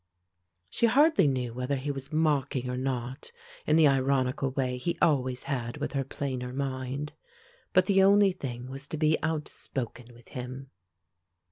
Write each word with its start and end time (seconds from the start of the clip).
She 0.71 0.87
hardly 0.87 1.27
knew 1.27 1.53
whether 1.53 1.75
he 1.75 1.91
was 1.91 2.11
mocking 2.11 2.67
or 2.67 2.75
not, 2.75 3.31
in 3.67 3.75
the 3.75 3.87
ironical 3.87 4.49
way 4.49 4.77
he 4.79 4.97
always 4.99 5.43
had 5.43 5.77
with 5.77 5.91
her 5.93 6.03
plainer 6.03 6.51
mind. 6.51 7.13
But 7.71 7.85
the 7.85 8.01
only 8.01 8.31
thing 8.31 8.65
was 8.67 8.87
to 8.87 8.97
be 8.97 9.21
outspoken 9.21 10.07
with 10.15 10.29
him. 10.29 10.71